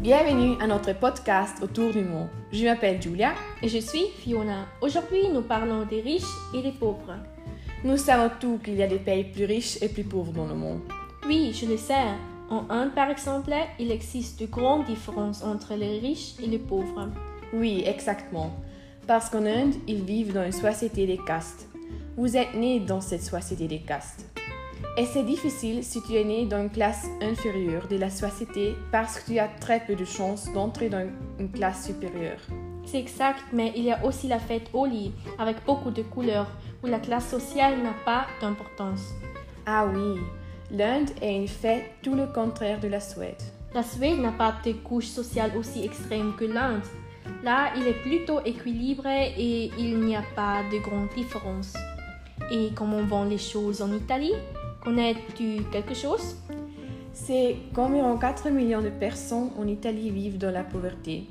Bienvenue 0.00 0.56
à 0.62 0.66
notre 0.66 0.98
podcast 0.98 1.62
Autour 1.62 1.92
du 1.92 2.00
monde. 2.00 2.28
Je 2.50 2.64
m'appelle 2.64 3.02
Julia. 3.02 3.34
Et 3.62 3.68
je 3.68 3.76
suis 3.76 4.06
Fiona. 4.16 4.64
Aujourd'hui, 4.80 5.28
nous 5.30 5.42
parlons 5.42 5.84
des 5.84 6.00
riches 6.00 6.22
et 6.54 6.62
des 6.62 6.72
pauvres. 6.72 7.16
Nous 7.84 7.98
savons 7.98 8.32
tous 8.40 8.56
qu'il 8.64 8.76
y 8.76 8.82
a 8.82 8.86
des 8.86 8.98
pays 8.98 9.24
plus 9.24 9.44
riches 9.44 9.76
et 9.82 9.90
plus 9.90 10.04
pauvres 10.04 10.32
dans 10.32 10.46
le 10.46 10.54
monde. 10.54 10.80
Oui, 11.26 11.52
je 11.52 11.66
le 11.66 11.76
sais. 11.76 12.16
En 12.48 12.64
Inde, 12.70 12.94
par 12.94 13.10
exemple, 13.10 13.52
il 13.78 13.90
existe 13.90 14.40
de 14.40 14.46
grandes 14.46 14.86
différences 14.86 15.44
entre 15.44 15.74
les 15.74 15.98
riches 15.98 16.32
et 16.42 16.46
les 16.46 16.58
pauvres. 16.58 17.10
Oui, 17.52 17.82
exactement. 17.84 18.54
Parce 19.06 19.28
qu'en 19.28 19.44
Inde, 19.44 19.74
ils 19.86 20.02
vivent 20.02 20.32
dans 20.32 20.46
une 20.46 20.52
société 20.52 21.06
des 21.06 21.18
castes. 21.18 21.68
Vous 22.16 22.38
êtes 22.38 22.54
né 22.54 22.80
dans 22.80 23.02
cette 23.02 23.22
société 23.22 23.68
des 23.68 23.80
castes. 23.80 24.29
Et 24.96 25.06
c'est 25.06 25.22
difficile 25.22 25.84
si 25.84 26.02
tu 26.02 26.14
es 26.14 26.24
né 26.24 26.46
dans 26.46 26.60
une 26.60 26.70
classe 26.70 27.06
inférieure 27.22 27.86
de 27.88 27.96
la 27.96 28.10
société 28.10 28.74
parce 28.90 29.20
que 29.20 29.32
tu 29.32 29.38
as 29.38 29.48
très 29.48 29.80
peu 29.80 29.94
de 29.94 30.04
chances 30.04 30.52
d'entrer 30.52 30.88
dans 30.88 31.06
une 31.38 31.50
classe 31.50 31.86
supérieure. 31.86 32.40
C'est 32.84 32.98
exact, 32.98 33.44
mais 33.52 33.72
il 33.76 33.84
y 33.84 33.92
a 33.92 34.04
aussi 34.04 34.26
la 34.26 34.40
fête 34.40 34.68
au 34.72 34.84
lit, 34.84 35.12
avec 35.38 35.64
beaucoup 35.64 35.90
de 35.90 36.02
couleurs, 36.02 36.50
où 36.82 36.86
la 36.86 36.98
classe 36.98 37.28
sociale 37.28 37.80
n'a 37.82 37.94
pas 38.04 38.26
d'importance. 38.40 39.14
Ah 39.64 39.86
oui, 39.86 40.18
l'Inde 40.72 41.10
est 41.22 41.36
une 41.36 41.46
fête 41.46 41.84
tout 42.02 42.14
le 42.14 42.26
contraire 42.26 42.80
de 42.80 42.88
la 42.88 43.00
Suède. 43.00 43.40
La 43.72 43.84
Suède 43.84 44.18
n'a 44.18 44.32
pas 44.32 44.56
de 44.64 44.72
couche 44.72 45.06
sociale 45.06 45.52
aussi 45.56 45.84
extrême 45.84 46.34
que 46.36 46.44
l'Inde. 46.44 46.82
Là, 47.44 47.72
il 47.76 47.86
est 47.86 48.02
plutôt 48.02 48.40
équilibré 48.44 49.34
et 49.38 49.70
il 49.78 50.00
n'y 50.00 50.16
a 50.16 50.24
pas 50.34 50.62
de 50.72 50.78
grandes 50.78 51.10
différences. 51.16 51.74
Et 52.50 52.70
comment 52.74 53.04
vont 53.04 53.24
les 53.24 53.38
choses 53.38 53.80
en 53.80 53.92
Italie? 53.92 54.34
Connais-tu 54.82 55.62
quelque 55.70 55.92
chose 55.92 56.36
C'est 57.12 57.56
qu'environ 57.74 58.16
4 58.16 58.48
millions 58.48 58.80
de 58.80 58.88
personnes 58.88 59.50
en 59.58 59.66
Italie 59.66 60.10
vivent 60.10 60.38
dans 60.38 60.50
la 60.50 60.64
pauvreté? 60.64 61.26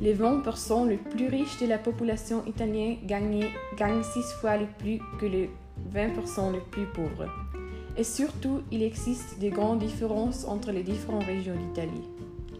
Les 0.00 0.14
20% 0.14 0.86
les 0.86 0.96
plus 0.96 1.26
riches 1.26 1.58
de 1.60 1.66
la 1.66 1.78
population 1.78 2.44
italienne 2.46 2.98
gagnent, 3.04 3.48
gagnent 3.76 4.04
6 4.04 4.22
fois 4.40 4.58
le 4.58 4.66
plus 4.78 5.00
que 5.20 5.26
les 5.26 5.50
20% 5.92 6.52
les 6.52 6.60
plus 6.70 6.86
pauvres. 6.86 7.28
Et 7.96 8.04
surtout, 8.04 8.62
il 8.70 8.84
existe 8.84 9.40
de 9.40 9.48
grandes 9.48 9.80
différences 9.80 10.44
entre 10.44 10.70
les 10.70 10.84
différentes 10.84 11.24
régions 11.24 11.56
d'Italie. 11.56 12.08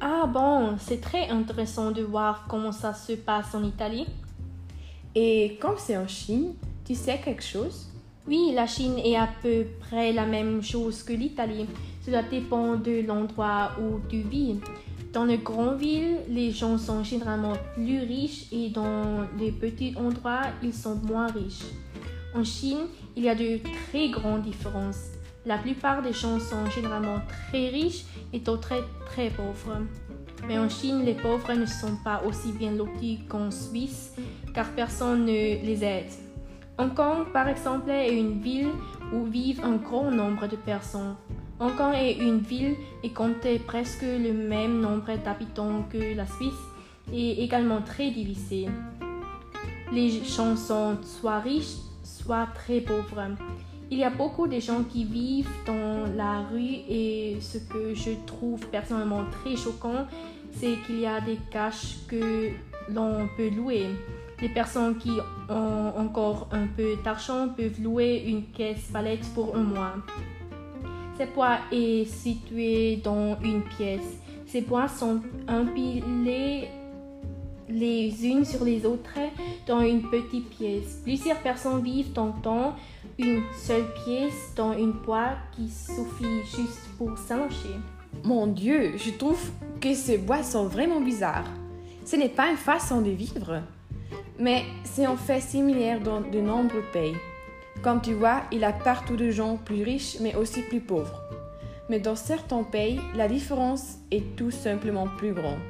Ah 0.00 0.26
bon, 0.26 0.78
c'est 0.80 1.00
très 1.00 1.28
intéressant 1.28 1.92
de 1.92 2.02
voir 2.02 2.46
comment 2.48 2.72
ça 2.72 2.92
se 2.92 3.12
passe 3.12 3.54
en 3.54 3.62
Italie. 3.62 4.08
Et 5.14 5.58
comme 5.60 5.76
c'est 5.76 5.96
en 5.96 6.08
Chine, 6.08 6.54
tu 6.84 6.96
sais 6.96 7.20
quelque 7.24 7.44
chose? 7.44 7.88
Oui, 8.28 8.52
la 8.54 8.66
Chine 8.66 8.98
est 8.98 9.16
à 9.16 9.26
peu 9.42 9.64
près 9.80 10.12
la 10.12 10.26
même 10.26 10.62
chose 10.62 11.02
que 11.02 11.14
l'Italie. 11.14 11.64
Cela 12.04 12.22
dépend 12.22 12.76
de 12.76 13.06
l'endroit 13.06 13.70
où 13.80 14.00
tu 14.08 14.18
vis. 14.18 14.60
Dans 15.14 15.24
les 15.24 15.38
grandes 15.38 15.78
villes, 15.78 16.18
les 16.28 16.50
gens 16.50 16.76
sont 16.76 17.02
généralement 17.02 17.54
plus 17.74 18.00
riches 18.00 18.52
et 18.52 18.68
dans 18.68 19.26
les 19.38 19.50
petits 19.50 19.94
endroits, 19.96 20.42
ils 20.62 20.74
sont 20.74 20.96
moins 20.96 21.28
riches. 21.28 21.64
En 22.34 22.44
Chine, 22.44 22.88
il 23.16 23.24
y 23.24 23.30
a 23.30 23.34
de 23.34 23.60
très 23.88 24.10
grandes 24.10 24.42
différences. 24.42 25.06
La 25.46 25.56
plupart 25.56 26.02
des 26.02 26.12
gens 26.12 26.38
sont 26.38 26.66
généralement 26.70 27.20
très 27.48 27.70
riches 27.70 28.04
et 28.34 28.40
d'autres 28.40 28.84
très 29.06 29.30
pauvres. 29.30 29.78
Mais 30.46 30.58
en 30.58 30.68
Chine, 30.68 31.02
les 31.02 31.14
pauvres 31.14 31.54
ne 31.54 31.64
sont 31.64 31.96
pas 32.04 32.22
aussi 32.26 32.52
bien 32.52 32.72
lotis 32.72 33.20
qu'en 33.26 33.50
Suisse 33.50 34.12
car 34.54 34.70
personne 34.72 35.24
ne 35.24 35.64
les 35.64 35.82
aide. 35.82 36.27
Hong 36.80 36.94
Kong, 36.94 37.32
par 37.32 37.48
exemple, 37.48 37.90
est 37.90 38.16
une 38.16 38.40
ville 38.40 38.70
où 39.12 39.24
vivent 39.24 39.64
un 39.64 39.76
grand 39.76 40.12
nombre 40.12 40.46
de 40.46 40.54
personnes. 40.54 41.16
Hong 41.58 41.74
Kong 41.74 41.92
est 41.96 42.18
une 42.18 42.38
ville 42.38 42.76
et 43.02 43.10
compte 43.10 43.48
presque 43.66 44.02
le 44.02 44.32
même 44.32 44.80
nombre 44.80 45.12
d'habitants 45.24 45.82
que 45.90 46.14
la 46.14 46.24
Suisse 46.24 46.52
et 47.12 47.42
également 47.42 47.82
très 47.82 48.12
divisée. 48.12 48.68
Les 49.92 50.22
gens 50.22 50.54
sont 50.54 50.98
soit 51.02 51.40
riches, 51.40 51.78
soit 52.04 52.46
très 52.54 52.80
pauvres. 52.80 53.34
Il 53.90 53.98
y 53.98 54.04
a 54.04 54.10
beaucoup 54.10 54.46
de 54.46 54.60
gens 54.60 54.84
qui 54.84 55.02
vivent 55.02 55.50
dans 55.66 56.04
la 56.14 56.42
rue 56.42 56.76
et 56.88 57.38
ce 57.40 57.58
que 57.58 57.92
je 57.92 58.10
trouve 58.24 58.64
personnellement 58.68 59.24
très 59.42 59.56
choquant, 59.56 60.06
c'est 60.52 60.76
qu'il 60.86 61.00
y 61.00 61.06
a 61.06 61.20
des 61.20 61.38
caches 61.50 61.96
que 62.06 62.50
l'on 62.88 63.28
peut 63.36 63.50
louer. 63.50 63.86
Les 64.40 64.48
personnes 64.48 64.96
qui 64.98 65.18
ont 65.48 65.92
encore 65.96 66.48
un 66.52 66.66
peu 66.68 66.96
d'argent 67.02 67.48
peuvent 67.48 67.80
louer 67.82 68.24
une 68.26 68.44
caisse 68.52 68.88
palette 68.92 69.26
pour 69.34 69.56
un 69.56 69.62
mois. 69.62 69.94
Ces 71.16 71.26
poids 71.26 71.58
est 71.72 72.04
situé 72.04 73.00
dans 73.02 73.36
une 73.42 73.62
pièce. 73.62 74.20
Ces 74.46 74.62
poids 74.62 74.86
sont 74.86 75.20
empilés 75.48 76.68
les 77.68 78.26
unes 78.26 78.44
sur 78.44 78.64
les 78.64 78.86
autres 78.86 79.18
dans 79.66 79.80
une 79.80 80.02
petite 80.02 80.48
pièce. 80.50 81.00
Plusieurs 81.02 81.38
personnes 81.38 81.82
vivent 81.82 82.12
dans 82.12 82.32
une 83.18 83.42
seule 83.56 83.92
pièce 84.04 84.54
dans 84.54 84.72
une 84.72 84.94
poids 84.94 85.32
qui 85.52 85.68
suffit 85.68 86.44
juste 86.44 86.88
pour 86.96 87.18
s'allonger. 87.18 87.76
Mon 88.24 88.46
Dieu, 88.46 88.92
je 88.96 89.10
trouve 89.10 89.50
que 89.80 89.92
ces 89.94 90.18
bois 90.18 90.42
sont 90.42 90.66
vraiment 90.68 91.00
bizarres. 91.00 91.50
Ce 92.04 92.16
n'est 92.16 92.28
pas 92.28 92.48
une 92.48 92.56
façon 92.56 93.02
de 93.02 93.10
vivre. 93.10 93.62
Mais 94.38 94.64
c'est 94.84 95.06
en 95.06 95.16
fait 95.16 95.40
similaire 95.40 96.00
dans 96.00 96.20
de 96.20 96.40
nombreux 96.40 96.84
pays. 96.92 97.16
Comme 97.82 98.00
tu 98.00 98.14
vois, 98.14 98.42
il 98.52 98.60
y 98.60 98.64
a 98.64 98.72
partout 98.72 99.16
de 99.16 99.30
gens 99.30 99.56
plus 99.56 99.82
riches 99.82 100.18
mais 100.20 100.34
aussi 100.34 100.62
plus 100.62 100.80
pauvres. 100.80 101.22
Mais 101.88 102.00
dans 102.00 102.16
certains 102.16 102.62
pays, 102.64 103.00
la 103.14 103.28
différence 103.28 103.96
est 104.10 104.36
tout 104.36 104.50
simplement 104.50 105.06
plus 105.16 105.32
grande. 105.32 105.60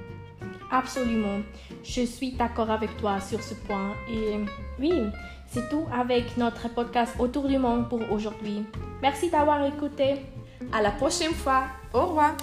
Absolument. 0.70 1.40
Je 1.82 2.02
suis 2.02 2.32
d'accord 2.32 2.70
avec 2.70 2.96
toi 2.98 3.20
sur 3.20 3.42
ce 3.42 3.54
point. 3.54 3.92
Et 4.10 4.38
oui, 4.78 4.92
c'est 5.48 5.68
tout 5.70 5.86
avec 5.92 6.36
notre 6.36 6.68
podcast 6.68 7.14
Autour 7.18 7.48
du 7.48 7.58
monde 7.58 7.88
pour 7.88 8.00
aujourd'hui. 8.10 8.64
Merci 9.00 9.30
d'avoir 9.30 9.64
écouté. 9.64 10.16
À 10.72 10.82
la 10.82 10.90
prochaine 10.90 11.32
fois. 11.32 11.64
Au 11.94 12.06
revoir. 12.06 12.36